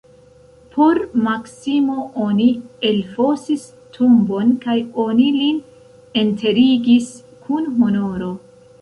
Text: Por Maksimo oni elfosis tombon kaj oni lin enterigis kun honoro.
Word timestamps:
Por 0.75 0.99
Maksimo 1.25 1.97
oni 2.29 2.47
elfosis 2.91 3.67
tombon 3.99 4.57
kaj 4.67 4.77
oni 5.07 5.31
lin 5.39 5.63
enterigis 6.27 7.15
kun 7.47 7.75
honoro. 7.81 8.37